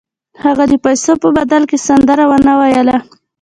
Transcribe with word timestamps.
هغه 0.43 0.63
د 0.71 0.73
پیسو 0.85 1.11
په 1.21 1.27
بدل 1.37 1.63
کې 1.69 1.77
سندره 1.87 2.23
ونه 2.29 2.53
ویله 2.59 2.97